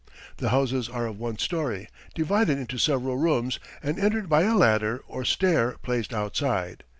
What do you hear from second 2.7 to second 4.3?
several rooms, and entered